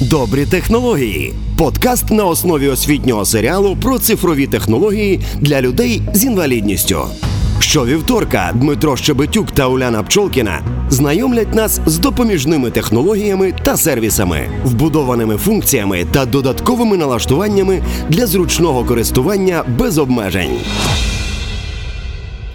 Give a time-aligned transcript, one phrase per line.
[0.00, 1.34] Добрі технології.
[1.58, 7.04] Подкаст на основі освітнього серіалу про цифрові технології для людей з інвалідністю.
[7.58, 16.06] Щовівторка Дмитро Щебетюк та Уляна Пчолкіна знайомлять нас з допоміжними технологіями та сервісами, вбудованими функціями
[16.10, 20.58] та додатковими налаштуваннями для зручного користування без обмежень.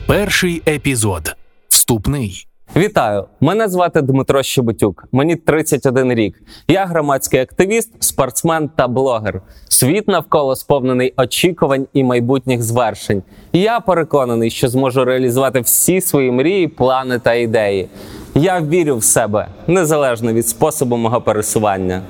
[0.07, 1.35] Перший епізод.
[1.69, 2.47] Вступний.
[2.75, 3.25] Вітаю!
[3.41, 5.07] Мене звати Дмитро Щебетюк.
[5.11, 6.41] Мені 31 рік.
[6.67, 9.41] Я громадський активіст, спортсмен та блогер.
[9.69, 13.23] Світ навколо сповнений очікувань і майбутніх звершень.
[13.51, 17.87] І я переконаний, що зможу реалізувати всі свої мрії, плани та ідеї.
[18.35, 22.01] Я вірю в себе незалежно від способу мого пересування.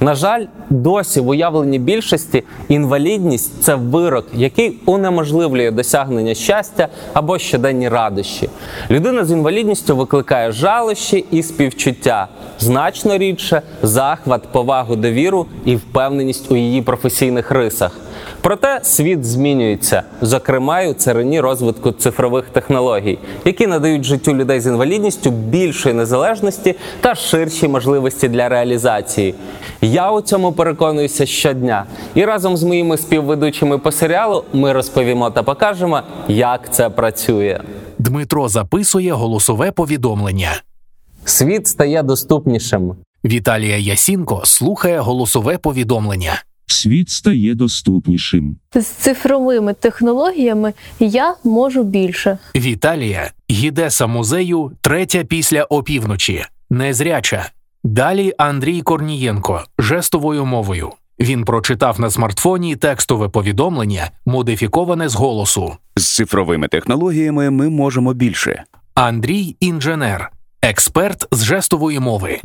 [0.00, 7.88] На жаль, досі в уявленні більшості інвалідність це вирок, який унеможливлює досягнення щастя або щоденні
[7.88, 8.48] радощі.
[8.90, 12.28] Людина з інвалідністю викликає жалощі і співчуття,
[12.58, 18.00] значно рідше захват, повагу, довіру і впевненість у її професійних рисах.
[18.46, 24.66] Проте світ змінюється, зокрема й у царині розвитку цифрових технологій, які надають життю людей з
[24.66, 29.34] інвалідністю більшої незалежності та ширші можливості для реалізації.
[29.80, 35.42] Я у цьому переконуюся щодня, і разом з моїми співведучими по серіалу ми розповімо та
[35.42, 37.60] покажемо, як це працює.
[37.98, 40.62] Дмитро записує голосове повідомлення.
[41.24, 42.96] Світ стає доступнішим.
[43.24, 46.42] Віталія Ясінко слухає голосове повідомлення.
[46.66, 48.56] Світ стає доступнішим.
[48.74, 52.38] З цифровими технологіями я можу більше.
[52.56, 57.50] Віталія гідеса музею, третя після опівночі, незряча.
[57.84, 60.90] Далі Андрій Корнієнко жестовою мовою.
[61.20, 65.76] Він прочитав на смартфоні текстове повідомлення, модифіковане з голосу.
[65.96, 68.64] З цифровими технологіями ми можемо більше.
[68.94, 70.30] Андрій інженер,
[70.62, 72.40] експерт з жестової мови.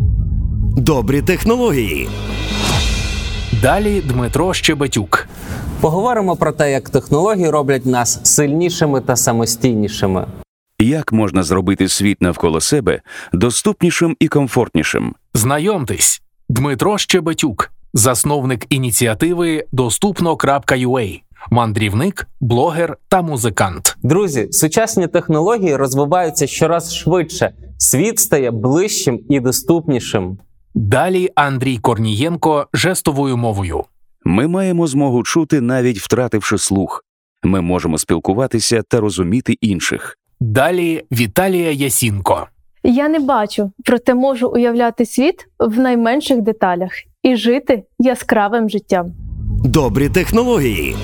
[0.78, 2.10] Добрі технології.
[3.62, 5.28] Далі Дмитро Щебетюк.
[5.82, 10.26] Поговоримо про те, як технології роблять нас сильнішими та самостійнішими.
[10.80, 13.02] Як можна зробити світ навколо себе
[13.34, 15.16] доступнішим і комфортнішим?
[15.34, 21.22] Знайомтесь, Дмитро Щебетюк, засновник ініціативи Доступно.ua,
[21.52, 23.98] мандрівник, блогер та музикант.
[24.04, 27.52] Друзі, сучасні технології розвиваються щораз швидше.
[27.78, 30.38] Світ стає ближчим і доступнішим.
[30.74, 33.84] Далі Андрій Корнієнко жестовою мовою.
[34.26, 37.06] Ми маємо змогу чути, навіть втративши слух.
[37.44, 40.18] Ми можемо спілкуватися та розуміти інших.
[40.40, 42.48] Далі Віталія Ясінко.
[42.84, 46.92] Я не бачу, проте можу уявляти світ в найменших деталях
[47.24, 49.12] і жити яскравим життям.
[49.64, 50.96] Добрі технології.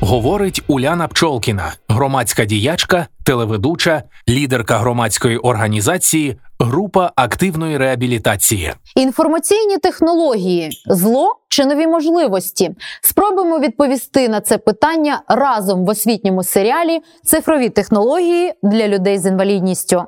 [0.00, 8.72] Говорить Уляна Пчолкіна, громадська діячка, телеведуча, лідерка громадської організації, група активної реабілітації.
[8.96, 12.70] Інформаційні технології зло чи нові можливості?
[13.02, 20.04] Спробуємо відповісти на це питання разом в освітньому серіалі Цифрові технології для людей з інвалідністю.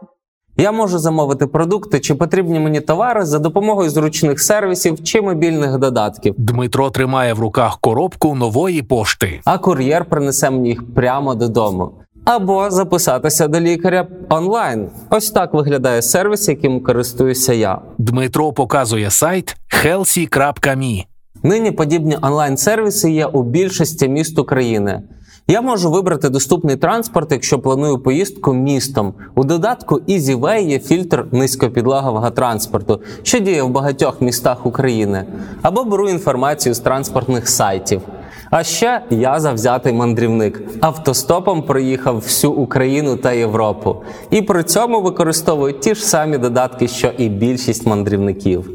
[0.59, 6.35] Я можу замовити продукти чи потрібні мені товари за допомогою зручних сервісів чи мобільних додатків,
[6.39, 9.41] Дмитро тримає в руках коробку нової пошти.
[9.45, 11.93] а кур'єр принесе мені їх прямо додому.
[12.27, 14.89] Або записатися до лікаря онлайн.
[15.11, 17.79] Ось так виглядає сервіс, яким користуюся я.
[17.99, 21.05] Дмитро показує сайт healthy.me.
[21.43, 25.03] Нині подібні онлайн-сервіси є у більшості міст України.
[25.49, 29.15] Я можу вибрати доступний транспорт, якщо планую поїздку містом.
[29.35, 35.25] У додатку EasyWay є фільтр низькопідлогового транспорту, що діє в багатьох містах України,
[35.63, 38.03] або беру інформацію з транспортних сайтів.
[38.51, 40.63] А ще я завзятий мандрівник.
[40.81, 43.97] Автостопом проїхав всю Україну та Європу.
[44.31, 48.71] І при цьому використовую ті ж самі додатки, що і більшість мандрівників.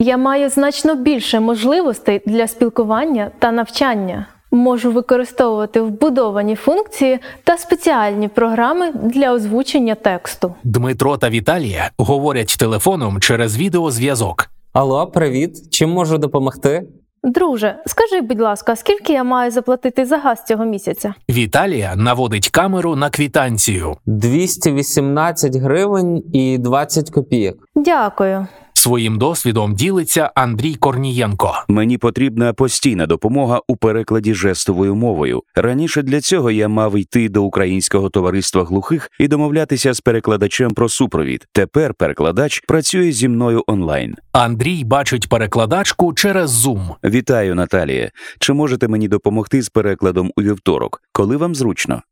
[0.00, 4.26] Я маю значно більше можливостей для спілкування та навчання.
[4.54, 10.54] Можу використовувати вбудовані функції та спеціальні програми для озвучення тексту.
[10.64, 14.50] Дмитро та Віталія говорять телефоном через відеозв'язок.
[14.72, 15.70] Алло, привіт!
[15.70, 16.86] Чим можу допомогти?
[17.24, 21.14] Друже, скажи, будь ласка, скільки я маю заплатити за газ цього місяця?
[21.30, 23.96] Віталія наводить камеру на квітанцію.
[24.06, 27.56] 218 гривень і 20 копійок.
[27.74, 28.46] Дякую.
[28.82, 31.64] Своїм досвідом ділиться Андрій Корнієнко.
[31.68, 35.42] Мені потрібна постійна допомога у перекладі жестовою мовою.
[35.54, 40.88] Раніше для цього я мав йти до українського товариства глухих і домовлятися з перекладачем про
[40.88, 41.46] супровід.
[41.52, 44.16] Тепер перекладач працює зі мною онлайн.
[44.32, 46.88] Андрій бачить перекладачку через Zoom.
[47.04, 48.10] Вітаю, Наталія.
[48.38, 52.02] Чи можете мені допомогти з перекладом у вівторок, коли вам зручно?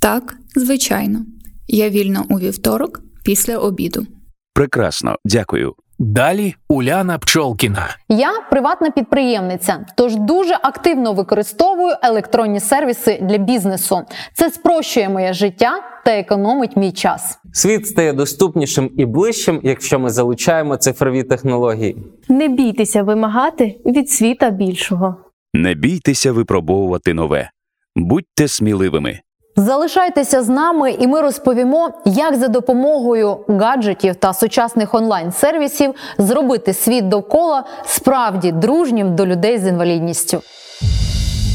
[0.00, 1.24] Так, звичайно.
[1.68, 4.06] Я вільна у вівторок після обіду.
[4.54, 5.74] Прекрасно, дякую.
[6.02, 7.96] Далі Уляна Пчолкіна.
[8.08, 14.02] Я приватна підприємниця, тож дуже активно використовую електронні сервіси для бізнесу.
[14.34, 15.72] Це спрощує моє життя
[16.04, 17.38] та економить мій час.
[17.52, 21.96] Світ стає доступнішим і ближчим, якщо ми залучаємо цифрові технології.
[22.28, 25.16] Не бійтеся вимагати від світа більшого.
[25.54, 27.50] Не бійтеся випробовувати нове.
[27.96, 29.20] Будьте сміливими.
[29.66, 37.08] Залишайтеся з нами, і ми розповімо, як за допомогою гаджетів та сучасних онлайн-сервісів зробити світ
[37.08, 40.42] довкола справді дружнім до людей з інвалідністю.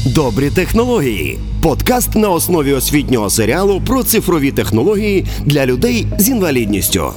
[0.06, 1.38] Добрі технології.
[1.62, 7.12] Подкаст на основі освітнього серіалу про цифрові технології для людей з інвалідністю.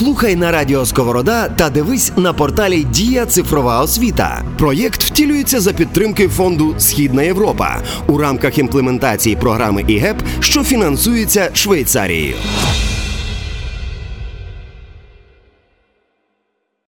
[0.00, 4.42] Слухай на радіо Сковорода та дивись на порталі Дія Цифрова освіта.
[4.58, 12.34] Проєкт втілюється за підтримки фонду Східна Європа у рамках імплементації програми ІГЕП, що фінансується Швейцарією.